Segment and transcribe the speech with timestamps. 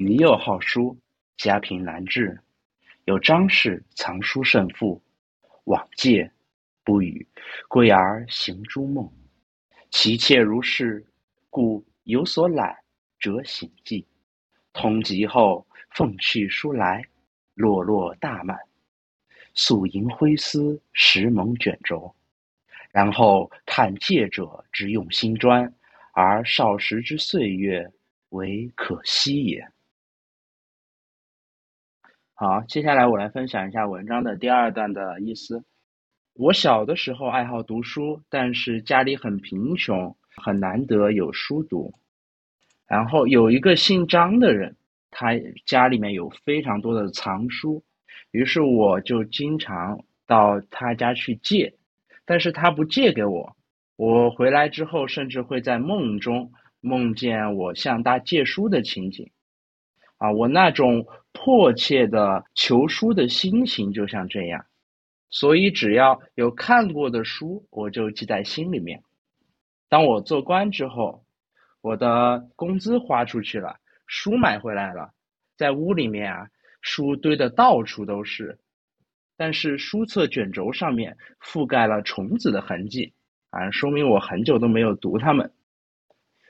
[0.00, 0.96] 余又好书，
[1.36, 2.40] 家贫难治。
[3.04, 4.98] 有张氏藏书甚富，
[5.64, 6.32] 往借
[6.82, 7.28] 不语，
[7.68, 9.06] 归而行诸梦。
[9.90, 11.04] 其妾如是，
[11.50, 12.74] 故有所懒，
[13.18, 14.06] 辄醒记。
[14.72, 17.04] 通集后，奉去书来，
[17.52, 18.58] 落落大满。
[19.52, 22.10] 素银灰丝，时蒙卷轴。
[22.90, 25.70] 然后看借者之用心专，
[26.14, 27.86] 而少时之岁月，
[28.30, 29.69] 为可惜也。
[32.40, 35.62] 好，接下来我来分享一下文章的第二段的意思。
[36.32, 41.92] 我小的时候爱好读书，但是家里很贫穷，很难得有书读。
[42.86, 44.78] 然后有一个姓张的人，
[45.10, 45.32] 他
[45.66, 47.84] 家里面有非常多的藏书，
[48.30, 51.74] 于是我就经常到他家去借，
[52.24, 53.54] 但是他不借给我。
[53.96, 59.30] 我回来之后，甚至会在梦中梦见我向他借书的情景。
[60.16, 64.66] 啊，我那种迫切的求书的心情就像这样，
[65.30, 69.02] 所以只要有看过的书，我就记在心里面。
[69.88, 71.24] 当我做官之后，
[71.80, 75.12] 我的工资花出去了，书买回来了，
[75.56, 76.48] 在屋里面啊，
[76.80, 78.58] 书堆的到处都是，
[79.36, 83.14] 但是书册卷轴上面覆盖了虫子的痕迹，
[83.50, 85.52] 啊，说明我很久都没有读它们。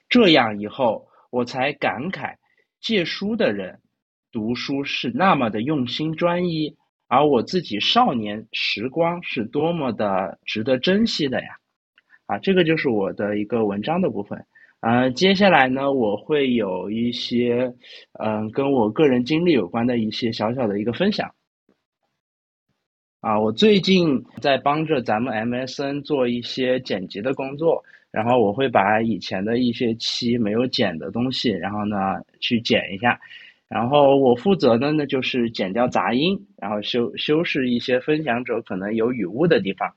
[0.09, 2.37] 这样以后，我才感慨。
[2.81, 3.83] 借书的人
[4.33, 6.77] 读书是那么的用心专一，
[7.09, 11.57] 而我自己少年时光是多么的值得珍惜的呀！
[12.27, 14.47] 啊，这个就是我的一个文章的部分。
[14.81, 17.75] 呃，接下来呢，我会有一些
[18.19, 21.35] 嗯跟我个人经历有关的一些小小的一个分享。
[23.21, 27.85] 啊，我最近在帮着咱们 MSN 做一些剪辑的工作。
[28.13, 31.97] 然后我会把以前的一些期没有剪的东西，然后呢
[32.41, 33.21] 去剪一下，
[33.71, 39.95] 然后我负责的呢就是剪掉杂音，然后修修饰一些分享者可能有语误的地方，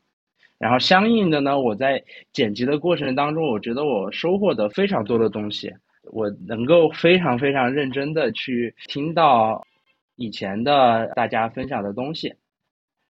[0.60, 5.74] 然后相应的呢，我在剪辑的过程当中，我觉得我收获的非常多的东西，
[6.12, 9.66] 我能够非常非常认真的去听到
[10.16, 12.36] 以前的大家分享的东西，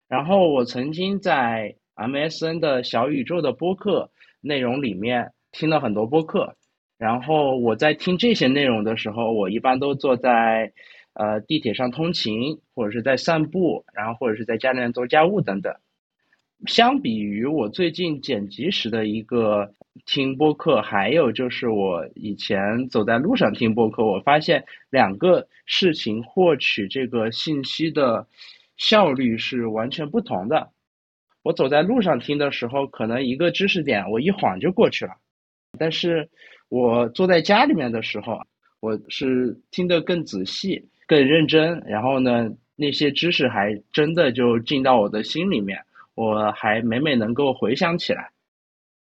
[0.08, 4.12] 然后我曾经在 MSN 的小宇宙的播客。
[4.44, 6.56] 内容里面听了很多播客，
[7.02, 10.72] 然后我在听这些内容的时候，我一般都坐在
[11.14, 15.74] 呃地铁上通勤，或者是在散步，然后或者是在家里面做家务等等。
[16.68, 19.74] 相比于我最近剪辑时的一个
[20.06, 28.28] 听播客，还有就是我以前走在路上听播客，我发现两个事情获取这个信息的
[28.78, 30.70] 效率是完全不同的。
[31.42, 35.14] 我走在路上听的时候，可能一个知识点我一晃就过去了，
[35.80, 36.30] 但是
[36.72, 38.40] 我坐在家里面的时候，
[38.80, 45.78] 我是听得更仔细、更认真，然后呢，那些知识还真的就进到我的心里面，
[46.16, 48.30] 我还每每能够回想起来。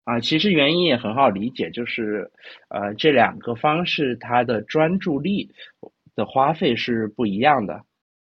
[0.05, 2.31] 啊，其实原因也很好理解，就是
[2.69, 5.51] 呃，这两个方式它的专注力
[6.15, 7.83] 的花费是不一样的。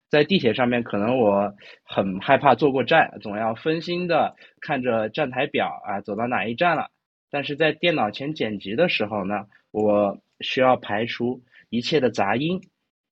[0.09, 1.53] 在地铁上面，可能我
[1.83, 6.89] 很害怕坐过站，总要分心的看着站台表啊，走到哪一站了。
[7.29, 12.61] 但是在电脑前剪辑的时候呢，我需要排除一切的杂音，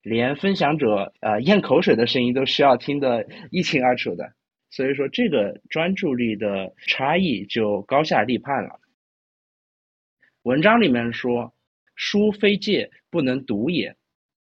[0.02, 4.34] 连分享者呃咽口水的声音都需要听得一清二楚的。
[4.70, 8.80] 所以说，这个专注力的差异就高下立判了。
[10.42, 11.54] 文章里面说
[11.96, 13.96] ：“书非借不能读也。”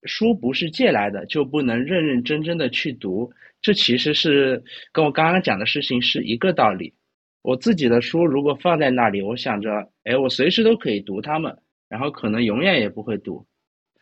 [0.06, 3.34] 书不是借来的，就不能认认真真的去读。
[3.60, 4.64] 这其实是
[4.94, 6.94] 跟我刚刚讲的事情是一个道理。
[7.42, 11.58] 我自己的书如果放在那里，我想着，哎，我随时都可以读它们，
[11.88, 13.46] 然后可能永远也不会读。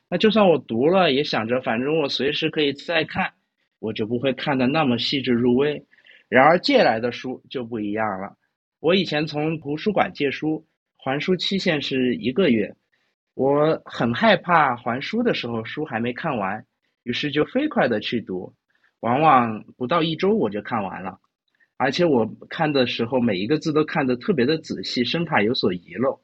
[0.09, 3.31] 那就算我读了，也想着，反正我随时可以再看，
[3.79, 5.85] 我就不会看的那么细致入微。
[6.29, 8.35] 然而借来的书就不一样了。
[8.79, 10.65] 我以前从图书馆借书，
[10.97, 12.73] 还书期限是一个月。
[13.33, 16.65] 我很害怕还书的时候书还没看完，
[17.03, 18.53] 于是就飞快的去读，
[19.01, 21.19] 往往不到一周我就看完了，
[21.77, 26.19] 而且我看的时候每一个字都看得特别的仔细，生怕有所遗漏。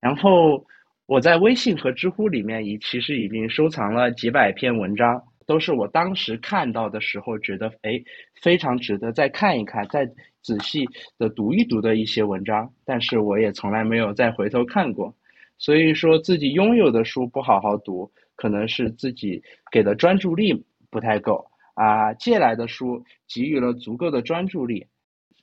[0.00, 0.66] 然后
[1.06, 8.02] 我在微信和知乎里面已其实已经收藏了几百篇文章，都是我当时看到的时候觉得哎
[8.40, 10.06] 非常值得再看一看、再
[10.42, 10.86] 仔细
[11.18, 15.14] 的读一读的一些文章，但是我也从来没有再回头看过。
[15.58, 21.49] 所以说自己拥有的书不好好读，可能是自己给的专注力不太够
[21.80, 22.12] 啊。
[22.14, 24.86] 借来的书给予了足够的专注力，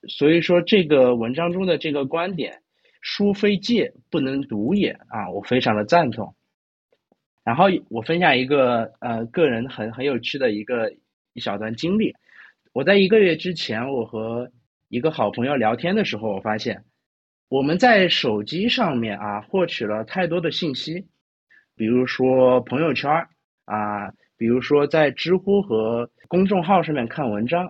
[0.07, 2.61] 所以说这个文章中的这个观点，
[3.01, 6.35] 书非借不能读也啊，我非常的赞同。
[7.43, 10.91] 然后我分享一个呃个人很很有趣的一个
[11.33, 12.13] 一小段经历。
[12.73, 14.51] 我在一个月之前，我和
[14.89, 16.83] 一个好朋友聊天的时候，我发现
[17.49, 21.07] 我们在手机上面啊获取了太多的信息，
[21.75, 23.09] 比如说朋友圈
[23.65, 27.65] 啊，比如说在知乎和公众号上面看文章，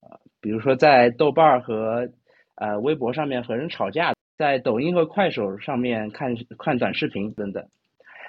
[0.00, 2.10] 啊，比如说在豆瓣和
[2.56, 7.64] 呃微博上面和人吵架，在抖音和快手上面看看短视频等等。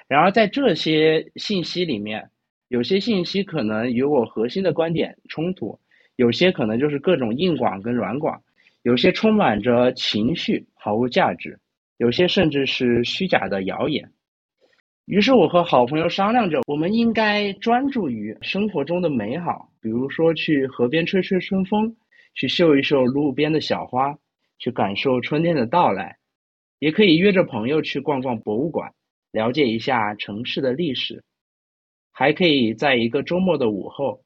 [0.08, 2.30] 然而，在这些信息里面，
[2.68, 5.78] 有些信息可能与我核心的观点冲突，
[6.16, 8.42] 有些可能就是各种硬广跟软广，
[8.82, 11.58] 有些充满着情绪，毫无价值，
[11.96, 14.10] 有些甚至是虚假的谣言。
[15.06, 21.96] 于是我和好朋友商量着，我们应该专注于生活中的美好，比如说去河边吹吹春风，
[22.34, 24.16] 去嗅一嗅路边的小花，
[24.58, 26.18] 去感受春天的到来，
[26.78, 28.94] 也可以约着朋友去逛逛博物馆。
[29.32, 31.24] 了解一下城市的历史，
[32.12, 34.22] 还可以在一个周末的午后，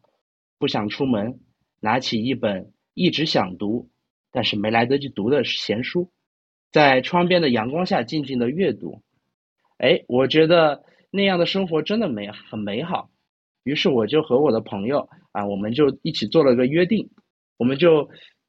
[0.58, 1.40] 不想出门，
[1.80, 3.88] 拿起一本一直想读
[4.30, 6.10] 但是没来得及读的闲书，
[6.70, 9.02] 在窗边的阳光下静静的阅读。
[9.78, 13.10] 哎，我觉得那样的生活真的美很美好。
[13.64, 17.10] 于是我就和我的朋友啊，我们就一起做了个约定，
[17.58, 18.08] 我们就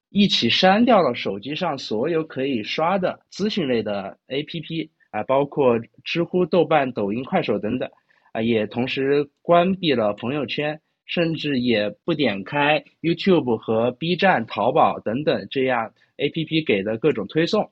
[0.10, 4.90] 一起删掉了手机上所有可以刷的资讯类的 APP。
[5.10, 7.90] 啊，包括知乎、豆瓣、抖音、快手等等，
[8.34, 17.72] 啊，也同时关闭了朋友圈，甚至也不点开 YouTube 和 B 站、淘宝等等这样 APP 给的各种推送。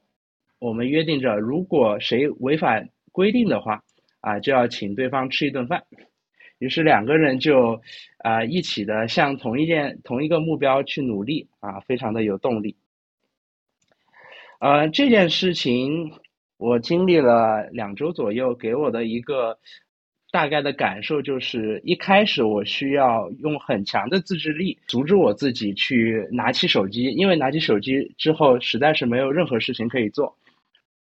[0.60, 3.81] 我们约定着，如果谁违反规定的话，
[4.19, 5.85] 啊，就要请对方吃一顿饭。
[6.59, 7.81] 于是两个人就
[8.17, 12.75] 啊一起的向同一件同一个目标去努力，啊，非常的有动力。
[14.59, 16.12] 呃，这件事情。
[16.57, 19.59] 我经历了两周左右，给我的一个
[20.31, 30.38] 大概的感受就是，一开始我需要用很强的自制力阻止我自己去拿起手机，因为拿起手机之后实在是没有任何事情可以做，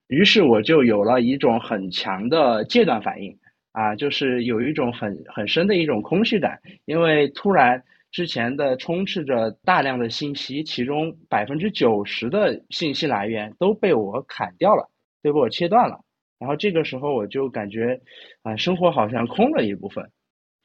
[0.09, 3.39] 于是我就有了一种很强的戒断反应，
[3.73, 14.91] 啊，就是有一种很很深的一种空虚感，因为突然之前的充斥着大量的信息，其中百分之九十的信息来源都被我砍掉了。
[15.25, 16.01] 都被我切断了，
[16.39, 18.03] 然后这个时候我就感觉，
[18.43, 20.11] 啊，生活好像空了一部分。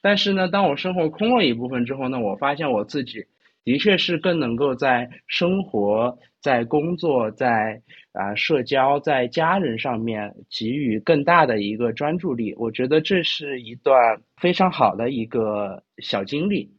[0.02, 3.24] 但是呢，当我生活空了一部分之后呢，我发现我自己
[3.64, 7.82] 的确是更能够在生活、在工作、在
[8.14, 12.54] 啊社交、在家人上面给予更大的一个专注力。
[12.56, 16.72] 我觉得这是一段非常好的一个小经历，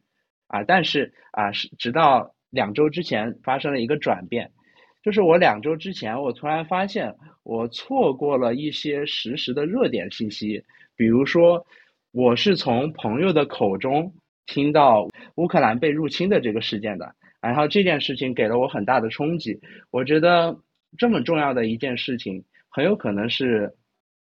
[0.48, 4.50] 啊，但是啊，是直到两周之前发生了一个转变。
[5.02, 10.62] 就是我两周之前，我突然发现我错过了一些实时的热点信息，
[10.94, 11.64] 比如说，
[12.12, 14.12] 我是从朋友的口中
[14.44, 19.60] 听到乌克兰被入侵的这个事件的，然后这件事情给了我很大的冲击。
[19.90, 20.58] 我觉得
[20.98, 23.74] 这么重要的一件事情，很有可能是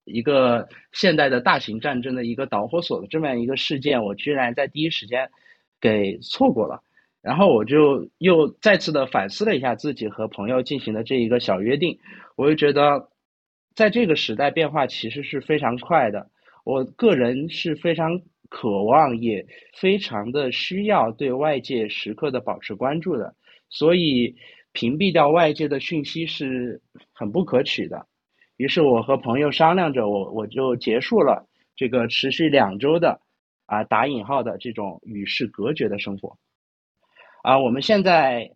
[0.04, 5.30] 一个现代的大型战争的一个导火索的这么样一个事件，我居然在第一时间
[5.80, 6.82] 给错过了。
[7.20, 11.98] 然后我就又再次的反思了一下自己和朋友进行的这一个小约定，
[12.36, 13.10] 我就觉得，
[13.74, 16.30] 在这个时代变化其实是非常快的，
[16.64, 23.34] 我个人是非常渴望也非常的需要对外界时刻的保持关注的，
[23.68, 24.36] 所以
[24.72, 26.80] 屏蔽掉外界的讯息是
[27.12, 28.06] 很不可取的。
[28.56, 31.46] 于是我和朋友商量着，我我就结束了
[31.76, 33.20] 这个持续两周的
[33.66, 36.38] 啊打引号的这种与世隔绝的生活。
[37.42, 38.52] 啊，我们现在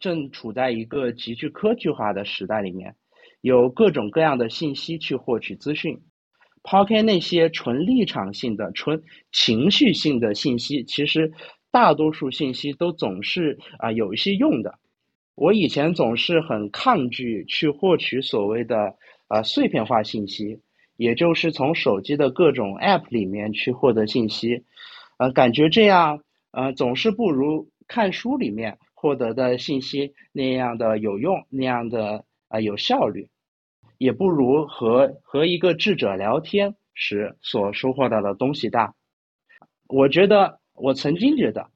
[0.00, 2.96] 正处在一个极具科技化的时代里面，
[3.40, 6.02] 有各种各样的信息去获取资讯。
[6.64, 11.32] 抛开那些纯立场性的、纯情绪性的信息，其实
[11.70, 14.80] 大多数信息都总是啊有一些用的。
[15.36, 18.96] 我以前总是很抗拒去获取所谓的
[19.28, 20.58] 啊碎片化信息，
[20.96, 24.64] 也就是从手机的各种 App 里面去获得信息，
[25.18, 27.68] 呃，感觉这样呃总是不如。
[27.86, 33.28] 看书里面获得的信息那样的有用，那样的啊有效率，
[34.04, 38.94] 也不如和和一个智者聊天时所收获到的东西大。
[39.88, 41.70] 我觉得我曾经觉得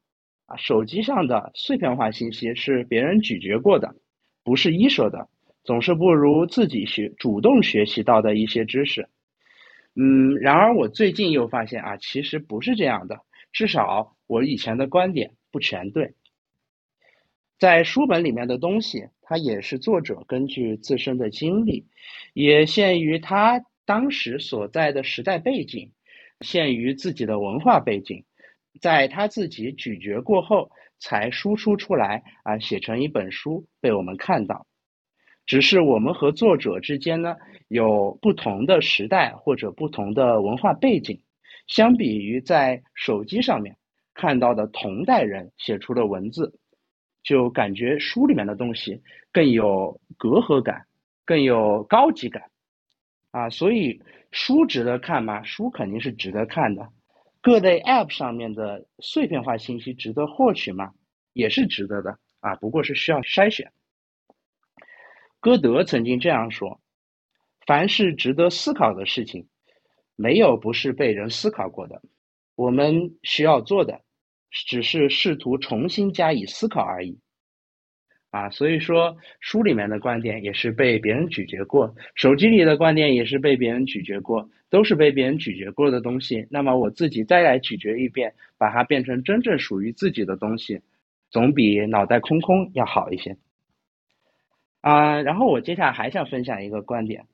[0.45, 3.95] 啊，手机上的碎片化信息是别人咀嚼过的，
[4.45, 5.31] 不是一手的，
[5.65, 9.09] 总是不如自己学主动学习到的一些知识。
[9.95, 13.21] 嗯，然而我最近又发现啊，其实不是这样的，
[13.53, 15.33] 至少我以前的观点。
[15.51, 16.13] 不全对，
[17.59, 21.85] 在书本里面的东西，它也是作者根据自身的经历，
[22.33, 25.93] 也限于他当时所在的时代背景，
[26.41, 28.25] 限于自己的文化背景，
[28.81, 34.67] 在他自己咀嚼过后才输出出来啊，写成一本书被我们看到。
[35.45, 37.37] 只是我们和作者之间呢
[37.69, 41.21] 有不同的时代或者不同的文化背景，
[41.67, 43.77] 相比于在手机上面
[44.15, 46.59] 看到的同代人写出的文字，
[47.29, 50.87] 就感觉书里面的东西更有隔阂感，
[51.27, 52.43] 更有高级感。
[53.33, 55.43] 啊，所以书值得看吗？
[55.43, 56.89] 书肯定是值得看的。
[57.43, 60.95] 各类 App 上面的碎片化信息值得获取吗？
[61.35, 63.71] 也是值得的啊，不过是需要筛选。
[65.39, 66.81] 歌德曾经这样说
[67.67, 69.49] ：“凡是值得思考的事情，
[70.17, 72.01] 没有不是被人思考过的。
[72.55, 74.01] 我们需要做的，
[74.51, 77.19] 只是试图重新加以思考而已。”
[78.31, 86.47] 啊，所以说书里面的观点也是被别人咀嚼过，手机里的观点也是被别人咀嚼过，都是被别人咀嚼过的东西。
[86.51, 90.83] 那么我自己再来咀嚼一遍，把它变成真正属于自己的东西，
[91.31, 93.35] 总比脑袋空空要好一些。
[94.83, 97.25] 啊，然后我接下来还想分享一个观点，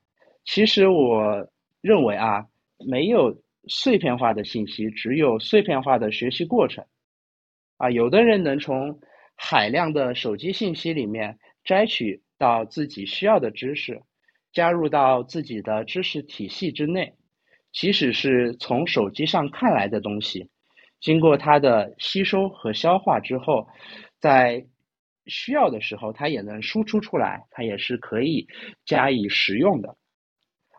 [0.44, 2.46] 其实我认为啊，
[2.86, 6.84] 没有碎片化的信息，只有碎片化的学习过程。
[7.76, 9.00] 啊，有的人能从
[9.36, 14.02] 海量的手机信息里面摘取到自己需要的知识，
[14.52, 17.14] 加入到自己的知识体系之内。
[17.72, 20.48] 即使是从手机上看来的东西，
[21.00, 23.66] 经过它的吸收和消化之后，
[24.20, 24.64] 在
[25.26, 28.46] 需要的时候，它也能输出出来，它也是可以
[28.84, 29.96] 加以使用的。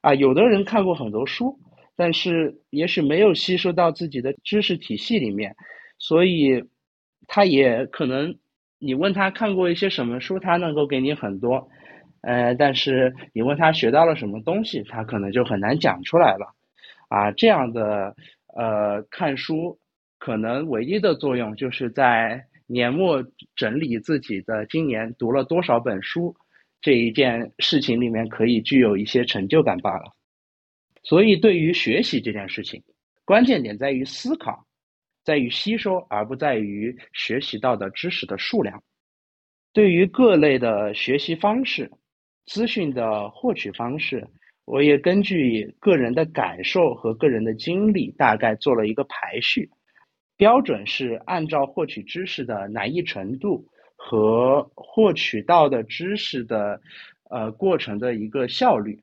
[0.02, 1.60] 啊，有的人看过很多书，
[1.98, 5.54] 但是也许没有吸收到自己的知识体系里面，
[6.00, 6.64] 所以
[7.28, 8.38] 他也可能。
[8.78, 11.70] 你问他看过一些什么书，他能够给你很多，
[12.22, 16.54] 呃，但是你问他学到了什么东西，他可能就很难讲出来了，
[17.08, 18.16] 啊，这样的
[18.54, 19.80] 呃看书
[20.20, 23.24] 可能唯一的作用就是在年末
[23.56, 26.36] 整理自己的今年读了多少本书
[26.82, 30.12] 这一件事情里面可以具有一些成就感罢了。
[31.02, 32.84] 所以对于学习这件事情，
[33.24, 34.65] 关键点在于思考。
[35.26, 38.84] 在于吸收，而不在于学习到的知识的数量。
[39.74, 41.92] 对于各类的学习方式、
[42.46, 44.28] 资讯的获取方式，
[44.64, 49.70] 我也根据个人的感受和个人的经历，大概做了一个排序。
[50.38, 56.82] 标准是按照获取知识的难易程度和获取到的知识的
[57.30, 59.02] 呃过程的一个效率。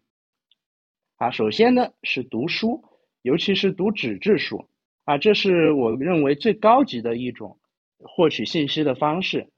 [1.17, 2.85] 啊，首先呢是读书，
[3.23, 4.69] 尤其是读纸质书。
[5.05, 7.59] 啊，这是我认为最高级的一种
[7.99, 9.49] 获取信息的方式。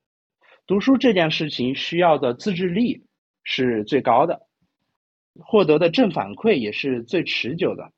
[0.67, 3.05] 读书这件事情需要的自制力
[3.43, 4.47] 是最高的，
[5.35, 7.93] 获得的正反馈也是最持久的。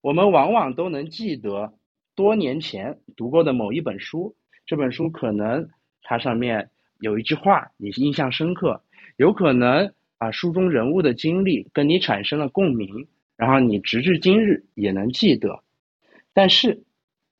[0.00, 1.74] 我们往往都能记得
[2.14, 5.68] 多年前读过的某一本书，这本书可能
[6.02, 8.84] 它上面有一句话你印象深刻，
[9.16, 15.64] 有可能啊书中人物的经历跟你产生了共鸣，然后你直至今日也能记得。
[16.36, 16.84] 但是，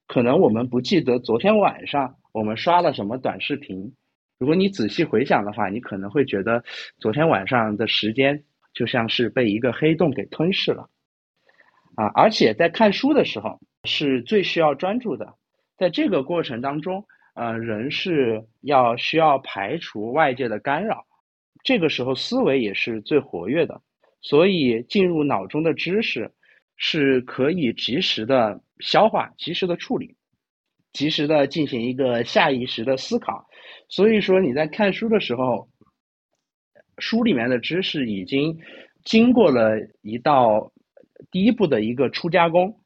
[0.06, 3.92] 可能我们不记得昨天晚上我们刷了什么短视频。
[4.38, 6.64] 如果你仔细回想的话，你可能会觉得
[6.98, 10.88] 昨天晚上的时间就像是被一个黑洞给吞噬了。
[11.94, 15.34] 啊，而且在看书的时候是最需要专注的，
[15.76, 21.04] 在这个过程当中，呃，人是要需要排除外界的干扰，
[21.62, 23.78] 这个时候思维也是最活跃的，
[24.22, 26.32] 所以进入脑中的知识。
[26.76, 30.14] 是可以及时的消化、及时的处理、
[30.92, 33.46] 及时的进行一个下意识的思考。
[33.88, 35.68] 所以说你在看书的时候，
[36.98, 38.58] 书里面的知识已经
[39.04, 40.72] 经过了一道
[41.30, 42.80] 第一步的一个初加工。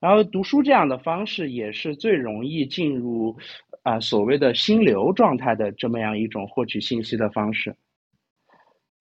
[0.00, 3.36] 然后读书这样的方式也是最容易进入
[3.82, 7.76] 啊所谓的心流状态的这么样一种获取信息的方式。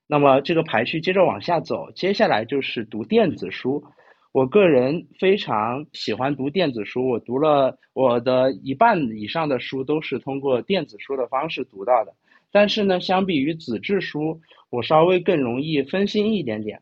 [0.08, 3.82] 那么这个排序接着往下走，接下来就是读电子书。
[4.32, 12.14] 我个人非常喜欢读电子书，我读了我的一半以上的书都是通过电子书的方式读到的。
[12.52, 16.80] 但是呢，相比于纸质书，我稍微更容易分心一点点。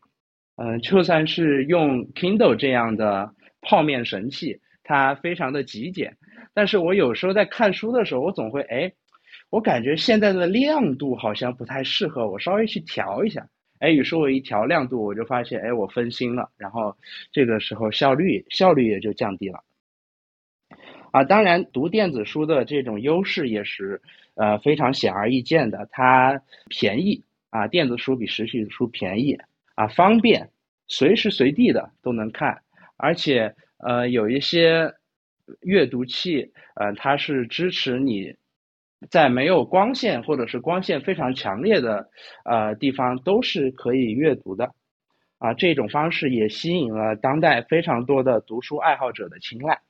[0.56, 6.18] 嗯，就算是用 Kindle 这样的泡面神器，它非常的极简，
[6.52, 8.92] 但是我有时候在看书的时候，我总会哎，
[9.50, 13.48] 我感觉现在的亮度好像不太适合我，稍微去调一下。
[13.78, 16.96] 哎，于是我一调亮度，我就发现，哎，我分心了，然后
[17.32, 19.62] 这个时候效率效率也就降低了。
[21.12, 24.02] 啊，当然读电子书的这种优势也是
[24.34, 29.38] 呃非常显而易见的，它便宜啊，电子书比实体书便宜
[29.74, 30.50] 啊，方便，
[30.86, 32.62] 随时随地的都能看，
[32.96, 34.92] 而且呃，有一些
[35.62, 38.34] 阅读器，呃，它是支持你
[39.10, 42.10] 在没有光线或者是光线非常强烈的
[42.44, 44.74] 呃地方都是可以阅读的。
[45.38, 49.80] 啊，这种方式也吸引了当代非常多的读书爱好者的青睐。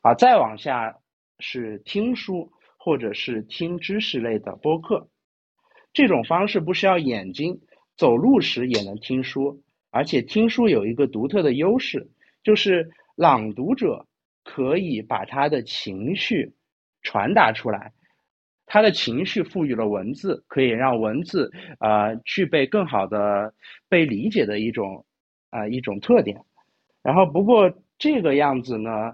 [0.00, 0.98] 啊，再往下
[1.38, 5.08] 是听书或者是听知识类的播客，
[5.92, 7.60] 这种方式不需要眼睛，
[7.96, 12.10] 走路时也能听书，而且听书有一个独特的优势，
[12.42, 14.06] 就是朗读者
[14.42, 16.52] 可以把他的情绪
[17.00, 17.92] 传达出来。
[18.74, 23.54] 他的情绪赋予了文字，可以让文字啊具备更好的
[23.88, 25.06] 被理解的一种
[25.50, 26.36] 啊一种特点。
[27.00, 29.12] 然后，不过这个样子呢，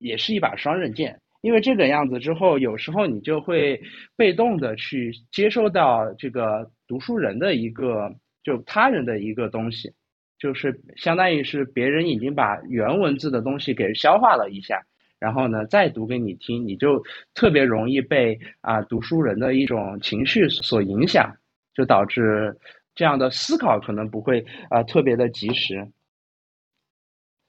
[0.00, 3.80] 也是一把双刃剑，因为这个样子之后，有时候你就会
[4.16, 8.12] 被动的去接收到这个读书人的一个
[8.42, 9.92] 就他人的一个东西，
[10.40, 14.82] 就是相当于是别人已经把原文字的东西给消化了一下。
[15.18, 17.02] 然后呢，再读给你听，你就
[17.34, 21.34] 特别容易被啊读书人的一种情绪所影响，
[21.74, 22.56] 就导致
[22.94, 25.88] 这样的思考可能不会啊特别的及时。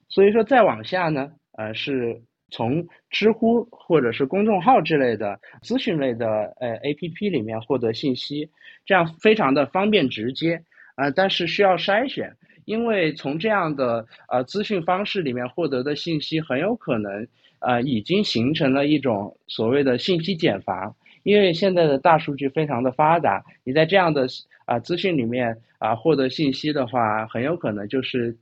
[0.08, 6.28] 所以说，再往下呢，呃，是从知乎或者是公众号之类的资讯类的
[6.60, 8.50] 呃 A P P 里面获得信息，
[8.86, 10.64] 这样非常的方便直接
[10.96, 12.36] 啊，但是需要筛选，
[12.66, 17.28] 因为从这样的呃资讯方式里面获得的信息很有可能。
[17.60, 24.28] 呃，已经形成了一种所谓的信息茧房，因为现在的大数据非常的发达，你在这样的
[24.66, 28.38] 啊资讯里面啊获得信息的话，很有可能就是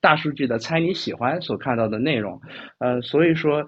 [0.00, 2.40] 大数据的猜你喜欢所看到的内容，
[2.78, 3.66] 呃，所以说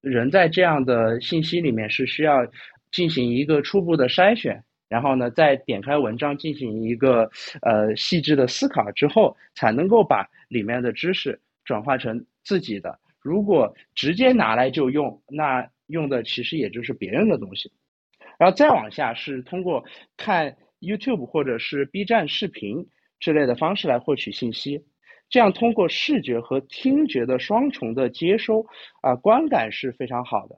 [0.00, 2.46] 人在这样的信息里面是需要
[2.90, 12.98] 进行一个初步的筛选，然后呢再点开文章进行一个呃细致的思考之后，才能够把里面的知识转化成自己的。
[13.28, 17.70] 如果直接拿来就用，那用的其实也就是别人的东西。
[18.38, 19.84] 然后再往下是通过
[20.16, 22.86] 看 YouTube 或者是 B 站视频
[23.20, 24.80] 之类的方式来获取信息，
[25.28, 28.64] 这样通过视觉和听觉的双重的接收，
[29.02, 30.56] 啊，观感是非常好的。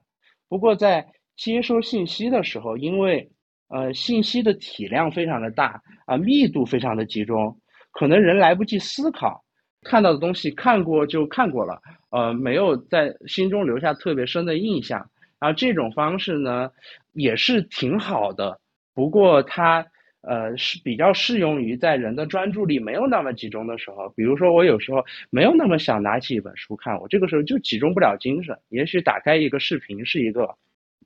[0.48, 1.06] 不过在
[1.36, 3.30] 接收信息的时候，因为
[3.68, 7.58] 呃信息的体量非常的大啊，密度非常的集中，
[7.92, 9.42] 可能人来不及思考。
[9.82, 15.10] 看到的东西看过就看过了，呃，没有在心中留下特别深的印象。
[15.38, 16.70] 然后这种方式呢，
[17.12, 18.60] 也是挺好的，
[18.94, 19.86] 不过它
[20.20, 24.10] 呃是比较适用于在人的专注力没有那么集中的时候。
[24.10, 30.54] 比如说我有时候没有那么想拿起一本书看，我这个时候就集中不了精神，也许打开一个视频是一个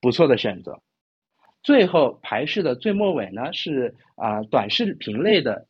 [0.00, 0.80] 不错的选择。
[1.62, 5.66] 最后排序的最末尾呢是啊短视频类的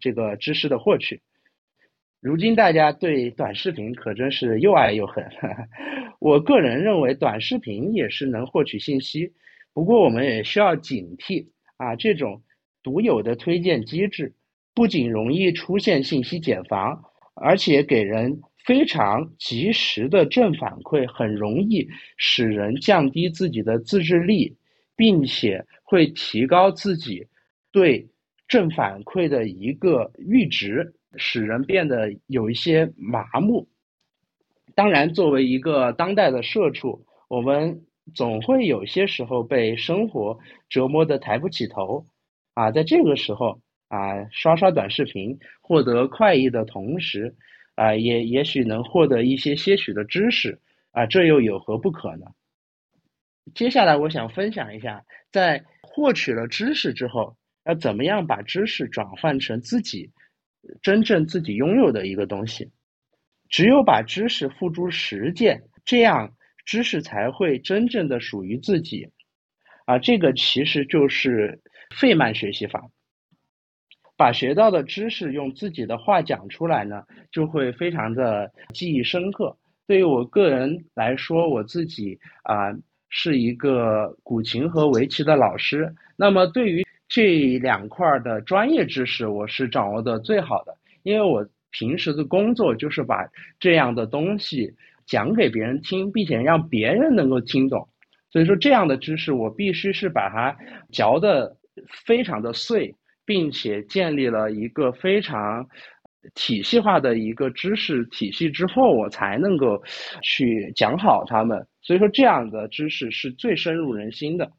[0.00, 1.20] 这个知识的获取。
[2.20, 5.24] 如今大家对短视频可真是又爱又恨。
[6.18, 9.32] 我个人认为短视频也是能获取信息，
[9.72, 12.42] 不过我们也需要警惕啊，这种
[12.82, 14.34] 独有的推荐机制
[14.74, 17.00] 不仅容易出现信息茧房，
[17.36, 24.56] 而且给人非常及时的正反馈，很容易使人降低自己的自制力，
[24.96, 27.24] 并且会提高自己
[27.70, 28.08] 对
[28.48, 30.94] 正反馈的一个阈值。
[31.16, 33.68] 使人变得有一些麻木。
[34.74, 42.04] 当然，作为一个当代的社畜，我们总会有些时候被生活折磨得抬不起头。
[42.54, 47.34] 啊，在这个时候啊，刷刷短视频，获得快意的同时，
[47.74, 50.60] 啊，也也许能获得一些些许的知识。
[50.92, 52.26] 啊，这又有何不可呢？
[53.54, 60.10] 接下来，我想分享一下，在获取了知识之后，要怎么样把知识转换成自己。
[60.82, 62.70] 真正自己拥有的一个东西，
[63.48, 66.34] 只有把知识付诸实践，这样
[66.66, 69.10] 知识才会真正的属于自己。
[69.86, 71.60] 啊，这个其实就是
[71.96, 72.90] 费曼学习法。
[74.16, 79.56] 把学到的知识用自己的话讲出来呢，就会非常的记忆深刻。
[79.86, 82.76] 对于我个人来说，我自己啊
[83.08, 86.84] 是一个古琴和围棋的老师，那么对于。
[87.08, 93.26] 这两块的专业知识我是掌握的最好的，因为我平时的工作就是把
[93.58, 94.74] 这样的东西
[95.06, 97.88] 讲给别人听，并且让别人能够听懂。
[98.30, 100.54] 所以说，这样的知识我必须是把它
[100.92, 101.56] 嚼的
[102.06, 102.94] 非常的碎，
[103.24, 105.66] 并且建立了一个非常
[106.34, 109.82] 体系化的一个知识体系之后，我才能够
[110.22, 111.66] 去讲好他们。
[111.80, 114.52] 所以说，这样的知识是最深入人心的。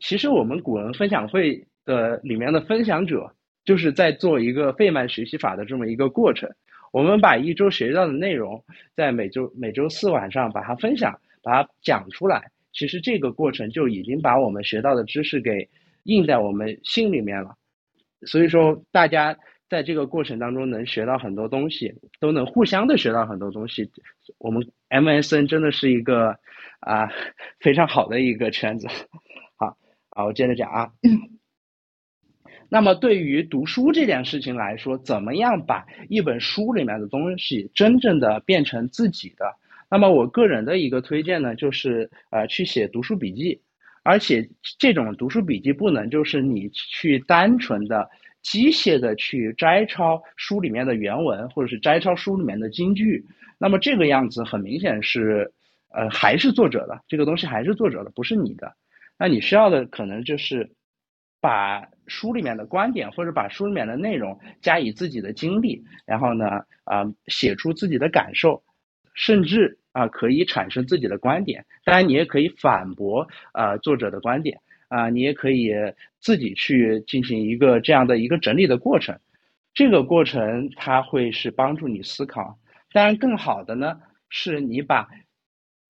[0.00, 3.32] 其实我们古文分享会的里面的分享者，
[3.64, 6.50] 就是在做一个费曼学习法的这么一个过程。
[6.92, 12.50] 我们把一周学到的内容，在每周每周四晚上把它分享，把它讲出来。
[12.72, 15.68] 其实这个过程就已经把我们学到的知识给
[16.04, 17.56] 印在我们心里面了。
[18.22, 19.36] 所以说，大家
[19.68, 23.90] 在这个过程当中能学到很多东西，都能互相的学到很多东西。
[24.38, 26.38] 我们 MSN 真的是一个
[26.80, 27.10] 啊
[27.60, 28.86] 非常好的一个圈子。
[30.18, 30.90] 好，我接着讲啊。
[32.68, 39.54] 那么对于读书这件事情来说，怎么样把一本书里面的东西真正的变成自己的？
[39.88, 43.62] 那么我个人的一个推荐呢，就是呃去写读书笔记，
[44.02, 44.50] 而且
[44.80, 48.10] 这种读书笔记不能就是你去单纯的
[48.42, 53.24] 机械的去摘抄书里面的原文，或者是摘抄书里面的金句。
[53.56, 55.52] 那么这个样子很明显是
[55.94, 58.74] 呃还是作者的这个东西还是作者的，不是你的。
[59.18, 60.70] 那你需要的可能就是
[61.40, 61.88] 把。
[62.10, 66.46] 书里面的观点，或者把书里面的内容加以自己的经历，然后呢，
[66.84, 68.62] 啊，写出自己的感受，
[69.12, 71.66] 甚至啊，可以产生自己的观点。
[71.84, 75.70] 当然，你也可以反驳啊作者的观点啊，你也可以
[76.18, 79.20] 自己去进行一个这样的一个整理的过程。
[79.74, 82.58] 这个过程它会是帮助你思考。
[82.94, 84.00] 当然，更好的呢，
[84.30, 85.06] 是你把。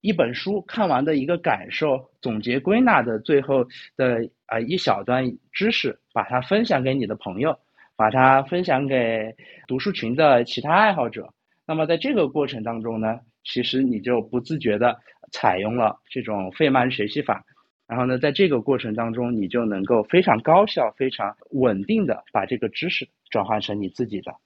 [0.00, 7.58] 一本书看完的一个感受，总结归纳的最后的啊一小段知识，把它分享给你的朋友，
[7.96, 9.34] 把它分享给
[9.66, 11.34] 读书群的其他爱好者。
[11.66, 15.00] 那么在这个过程当中呢，其实你就不自觉的
[15.32, 17.44] 采用了这种费曼学习法，
[17.88, 24.36] 然后呢，在这个过程当中，你就能够非常高效、非常稳定的把这个知识转换成你自己的。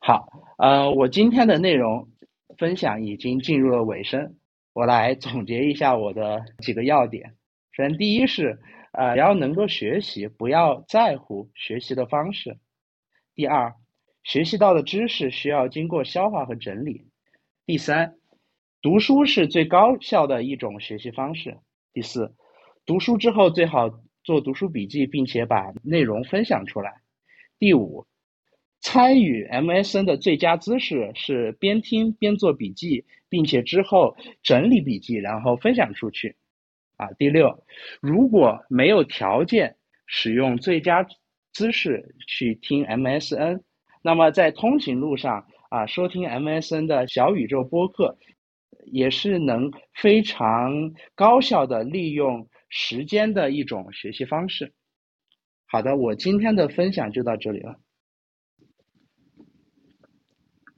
[0.00, 0.28] 好，
[0.58, 2.08] 呃，我今天的内容。
[2.58, 4.36] 分享已经进入了尾声，
[4.72, 7.34] 我来总结一下我的几个要点。
[7.72, 8.58] 首先，第一是，
[8.92, 12.58] 呃，要能够学习，不要在乎学习的方式。
[13.34, 13.74] 第二，
[14.22, 17.06] 学习到的知识需要经过消化和整理。
[17.66, 18.14] 第三，
[18.80, 21.58] 读书是最高效的一种学习方式。
[21.92, 22.34] 第四，
[22.86, 23.90] 读书之后最好
[24.24, 27.00] 做读书笔记，并且把内容分享出来。
[27.58, 28.06] 第五。
[28.86, 36.36] 参与 MSN 的最佳姿势是边听边做笔记，并且之后整理笔记，然后分享出去。
[36.96, 37.64] 啊，第六，
[38.00, 39.74] 如果没有条件
[40.06, 41.04] 使用最佳
[41.52, 43.62] 姿势去听 MSN，
[44.02, 48.16] 那么在通勤路上啊，收听 MSN 的小宇宙播客，
[48.84, 54.72] 也是能非常高效的利用时间的一种学习方式。
[55.66, 57.80] 好的，我今天的分享就到这里了。